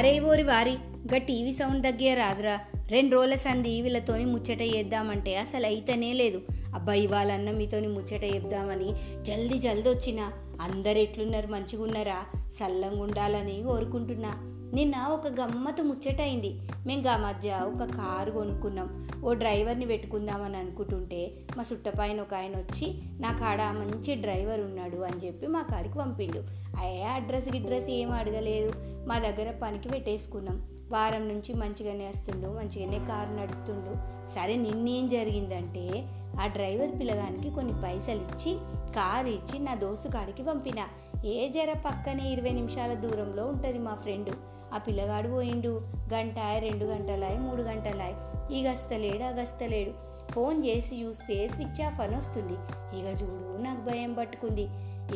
[0.00, 0.74] అరే ఓరి వారి
[1.12, 2.60] గా టీవీ సౌండ్ దగ్గర రాదురా.
[2.90, 6.40] రెండు రోజుల సంధి వీళ్ళతోని ముచ్చట చేద్దామంటే అసలు అయితేనే లేదు.
[6.74, 8.92] అబ్బాయి వాళ్ళన్న మీతోని ముచ్చట చెప్దామని
[9.22, 10.20] జల్దీ జల్దీ వచ్చిన
[10.60, 12.18] అందరు ఎట్లున్నారు మంచిగా ఉన్నారా
[12.50, 14.59] సల్లంగా ఉండాలని కోరుకుంటున్నా.
[14.74, 16.60] నిన్న ఒక గమ్మత్తు ముచ్చట అయింది.
[16.86, 19.10] మేము గా మధ్య ఒక కారు కొనుక్కున్నాం.
[19.24, 25.26] ఓ డ్రైవర్ని పెట్టుకుందామని అనుకుంటుంటే మా సుట్టపైన ఒక ఆయన వచ్చి నా కాడ మంచి డ్రైవర్ ఉన్నాడు అని
[25.26, 26.38] చెప్పి మా కాడికి పంపిండు.
[26.80, 28.72] అయ్యే అడ్రస్ గిడ్రస్ ఏం అడగలేదు.
[29.06, 30.68] మా దగ్గర పనికి పెట్టేసుకున్నాం.
[30.92, 33.94] వారం నుంచి మంచిగానే వస్తుండు మంచిగానే కారు నడుపుతుండు.
[34.28, 36.04] సరే నిన్నేం జరిగిందంటే
[36.40, 38.58] ఆ డ్రైవర్ పిల్లగానికి కొన్ని పైసలు ఇచ్చి
[38.92, 40.80] కారు ఇచ్చి నా దోస్తు కాడికి పంపిన.
[41.24, 44.30] ఏ జర పక్కనే ఇరవై నిమిషాల దూరంలో ఉంటుంది మా ఫ్రెండ్.
[44.74, 45.82] ఆ పిల్లగాడు పోయిండు.
[46.12, 48.14] గంట రెండు గంటలాయి మూడు గంటలాయి.
[48.54, 52.54] ఈ గస్తలేడు ఆ గస్తలేడు ఫోన్ చేసి చూస్తే స్విచ్ ఆఫ్ అని వస్తుంది.
[52.98, 54.68] ఇక చూడు నాకు భయం పట్టుకుంది.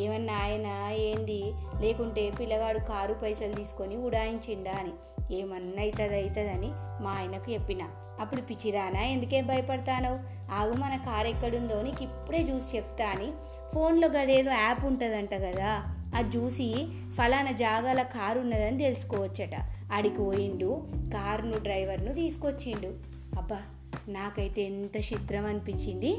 [0.03, 1.53] ఏమన్నా ఆయన ఏంది?
[1.81, 4.93] లేకుంటే పిల్లగాడు కారు పైసలు తీసుకొని ఉడాయించిండా అని.
[5.35, 6.69] ఏమన్నా అవుతుంది అవుతుందని
[7.05, 7.83] మా ఆయనకు చెప్పిన.
[8.21, 10.19] అప్పుడు పిచ్చిరానా ఎందుకే భయపడతానో
[10.55, 13.33] ఆగు మన కారు ఎక్కడుందో నీకు ఇప్పుడే చూసి చెప్తా అని.
[13.75, 15.94] ఫోన్లో గదేదో యాప్ ఉంటుందంట కదా.
[16.15, 19.51] అది చూసి ఫలానా జాగాల కారు ఉన్నదని తెలుసుకోవచ్చట.
[19.93, 22.89] ఆడికి పోయిండు కారును డ్రైవర్ను తీసుకొచ్చిండు.
[23.39, 23.59] అబ్బా
[24.09, 26.17] నాకైతే ఎంత చిత్రం అనిపించింది.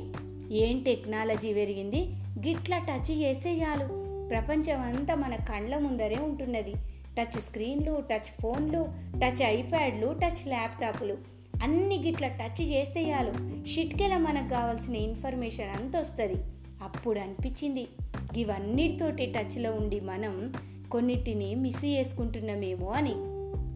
[0.56, 2.10] ఏం టెక్నాలజీ పెరిగింది.
[2.48, 4.06] గిట్లా టచ్ చేస్తే చాలు.
[4.28, 6.74] ప్రపంచం అంతా మన కళ్ళ ముందరే ఉంటున్నది.
[7.20, 8.88] టచ్ స్క్రీన్లు టచ్ ఫోన్లు
[9.18, 11.18] టచ్ ఐప్యాడ్లు టచ్ ల్యాప్టాప్లు.
[11.64, 13.66] అన్ని గిట్ల టచ్ చేస్తే చాలు.
[13.66, 16.36] షిట్కెల మనకు కావాల్సిన ఇన్ఫర్మేషన్ అంత వస్తుంది
[16.84, 17.88] అప్పుడు అనిపించింది.
[18.38, 20.54] ఇవన్నిటితోటి టచ్లో ఉండి మనం
[20.92, 23.14] కొన్నిటిని మిస్ చేసుకుంటున్నామేమో అని.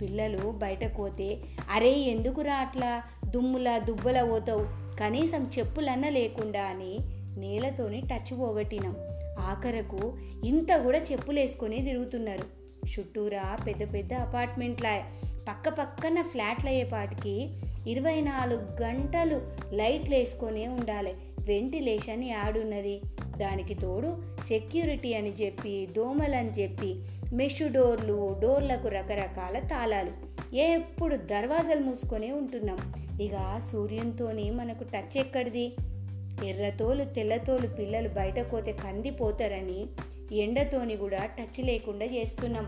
[0.02, 1.38] పిల్లలు బయటకు పోతే
[1.74, 3.04] అరే ఎందుకురా అట్లా?
[3.26, 4.68] దుమ్ములా దుబ్బలా పోతావు?
[5.00, 7.00] కనీసం చెప్పులన్నా లేకుండా అని
[7.38, 8.96] నేలతోని టచ్ పోగొట్టినాం.
[9.40, 12.60] ఆఖరకు ఇంత కూడా చెప్పులేసుకొని తిరుగుతున్నారు.
[12.88, 15.04] చుట్టూరా పెద్ద పెద్ద అపార్ట్మెంట్ల.
[15.50, 17.50] పక్క పక్కన ఫ్లాట్లు అయ్యేపాటికి
[17.88, 19.42] ఇరవై నాలుగు గంటలు
[19.74, 21.14] లైట్లు వేసుకొనే ఉండాలి.
[21.40, 23.02] వెంటిలేషన్ యాడున్నది.
[23.40, 26.96] దానికి తోడు సెక్యూరిటీ అని చెప్పి దోమలని చెప్పి
[27.34, 30.30] మెషు డోర్లు డోర్లకు రకరకాల తాళాలు.
[30.56, 32.94] ఎప్పుడు దర్వాజాలు మూసుకొనే ఉంటున్నాం.
[33.22, 35.74] ఇక సూర్యునితోని మనకు టచ్ ఎక్కడిది?
[36.46, 39.86] ఎర్రతోలు తెల్లతోలు పిల్లలు బయట పోతే కందిపోతారని
[40.32, 42.66] ఎండతోని కూడా టచ్ లేకుండా చేస్తున్నాం.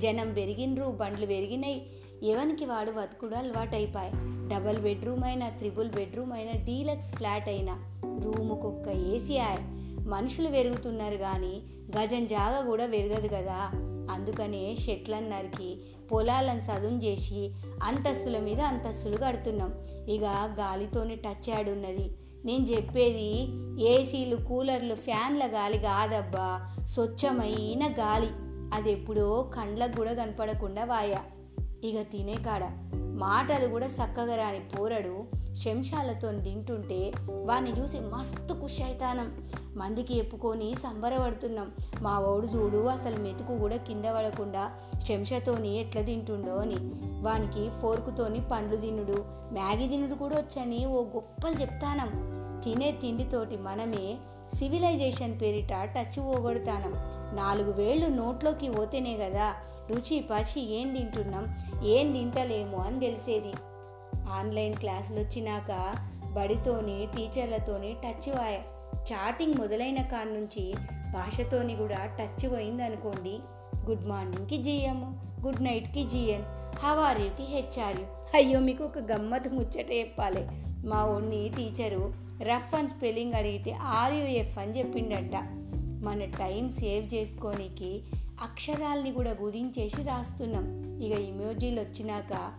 [0.00, 1.86] జనం పెరిగినరు బండ్లు పెరిగినాయి
[2.22, 4.10] ఎవనికి వాడు బతుకుడు అలవాటైపాయి.
[4.48, 9.60] డబల్ బెడ్రూమ్ అయినా త్రిబుల్ బెడ్రూమ్ అయినా డీలక్స్ ఫ్లాట్ అయినా రూముకొక్క ఏసీఆర్.
[10.08, 11.62] మనుషులు పెరుగుతున్నారు కానీ
[11.98, 13.70] గజం జాగా కూడా పెరగదు కదా
[14.10, 15.76] అందుకనే షెట్లను నరికి
[16.12, 19.74] పొలాలను సదును చేసి అంతస్తుల మీద అంతస్తులు కడుతున్నాం.
[20.08, 20.22] ఇక
[20.60, 22.10] గాలితోనే టచ్ ఆడున్నది
[22.44, 23.48] నేను చెప్పేది
[23.84, 28.28] ఏసీలు కూలర్లు ఫ్యాన్ల గాలి కాదబ్బా స్వచ్ఛమైన గాలి.
[28.74, 31.20] అది ఎప్పుడో కండ్లకు కూడా కనపడకుండా వాయా.
[31.84, 32.64] ఇక తినే కాడ.
[32.94, 37.12] మాటలు కూడా చక్కగా రాని పోరడు శంషాలతో తింటుంటే
[37.44, 41.72] వాడిని చూసి మస్తు కుషైతానం మందికి ఎప్పుకొని సంబరపడుతున్నాం.
[42.02, 44.70] మా ఓడు చూడు అసలు మెతుకు కూడా కింద పడకుండా
[45.08, 46.76] శంషతోని ఎట్లా తింటుండో అని.
[47.22, 52.34] వానికి ఫోర్కుతోని పండ్లు తినుడు మ్యాగీ తినుడు కూడా వచ్చని ఓ గొప్పలు చెప్తానం.
[52.64, 54.16] తినే తిండితోటి మనమే
[54.54, 56.94] సివిలైజేషన్ పేరిట టచ్ పోగొడతానం.
[57.36, 59.54] నాలుగు వేళ్ళు నోట్లోకి పోతేనే కదా
[59.90, 63.52] రుచి పచి ఏం తింటున్నాం ఏం తింటలేము అని తెలిసేది.
[64.30, 65.94] ఆన్లైన్ క్లాసులు వచ్చినాక
[66.32, 68.34] బడితోని టీచర్లతోని టచ్
[69.12, 70.74] చాటింగ్ మొదలైన కాడ నుంచి
[71.12, 73.38] భాషతోని కూడా టచ్ పోయిందనుకోండి.
[73.90, 76.42] గుడ్ మార్నింగ్కి జిఎం గుడ్ నైట్కి జిఎన్
[76.78, 80.46] హవార్యూకి హెచ్ఆర్యు అయ్యో మీకు ఒక గమ్మత్ ముచ్చట చెప్పాలి.
[80.88, 85.42] మా ఓన్ని టీచరు రఫ్ అండ్ స్పెల్లింగ్ అడిగితే ఆర్యుఎఫ్ అని చెప్పిండట.
[86.04, 88.02] మన టైం సేవ్ చేసుకోనికి
[88.42, 90.66] అక్షరాల్ని కూడా గుదించేసి రాస్తున్నాం.
[91.02, 92.52] ఇక ఇమోజీలు వచ్చినాక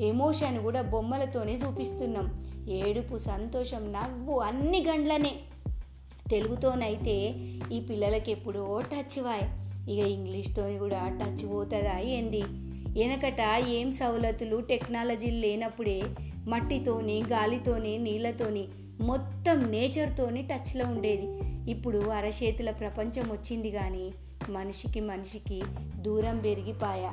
[0.00, 2.44] ఎమోషన్ కూడా బొమ్మలతోనే చూపిస్తున్నాం.
[2.68, 5.32] ఏడుపు సంతోషం నవ్వు అన్ని గండ్లనే.
[6.30, 7.34] తెలుగుతోనైతే
[7.72, 9.42] ఈ పిల్లలకి ఎప్పుడో టచ్ వాయ్.
[9.90, 12.42] ఇక ఇంగ్లీష్తోని కూడా టచ్ పోతుందా ఏంది?
[12.98, 14.60] వెనకట ఏం సవలతులు?
[14.60, 16.02] టెక్నాలజీలు లేనప్పుడే
[16.48, 18.68] మట్టితోని గాలితోని నీళ్ళతోని
[19.00, 21.26] మొత్తం నేచర్తోని టచ్లో ఉండేది.
[21.70, 24.10] ఇప్పుడు అరచేతుల ప్రపంచం వచ్చింది కానీ
[24.48, 25.62] మనిషికి మనిషికి
[25.96, 27.12] దూరం పెరిగిపాయా.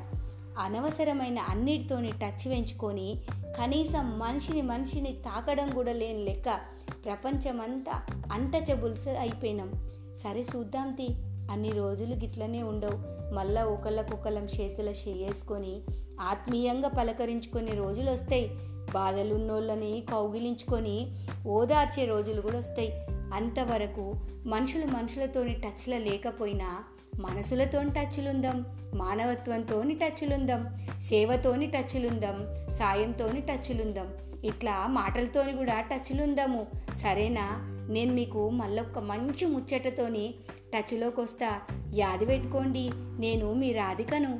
[0.57, 3.17] అనవసరమైన అన్నిటితోని టచ్ పెంచుకొని
[3.57, 6.59] కనీసం మనిషిని మనిషిని తాకడం కూడా లేని లెక్క
[7.05, 8.01] ప్రపంచమంతా
[8.31, 9.71] అంటచబుల్స్ అయిపోయినాం.
[10.17, 11.07] సరే చూద్దాంతి
[11.51, 13.19] అన్ని రోజులు గిట్లనే ఉండవు.
[13.33, 15.81] మళ్ళా ఒకళ్ళకొకళ్ళం చేతుల చేసుకొని
[16.21, 18.47] ఆత్మీయంగా పలకరించుకొని రోజులు వస్తాయి
[18.93, 21.15] బాధలున్నోళ్ళని కౌగిలించుకొని
[21.47, 22.91] ఓదార్చే రోజులు కూడా వస్తాయి.
[23.33, 24.15] అంతవరకు
[24.45, 26.83] మనుషులు మనుషులతోని టచ్లో లేకపోయినా
[27.19, 34.13] మనసులతోని టచ్లుందాం మానవత్వంతోని టచ్లుందాం సేవతోని టచ్లుందాం సాయంతోని టచ్లుందాం
[34.43, 36.67] ఇట్లా మాటలతోని కూడా టచ్లుందాము.
[36.95, 37.49] సరేనా?
[37.91, 40.33] నేను మీకు మళ్ళొక్క మంచి ముచ్చటతోని
[40.73, 41.61] టచ్లోకి వస్తా
[41.95, 42.89] యాది పెట్టుకోండి.
[42.93, 44.39] నేను మీ రాధికను.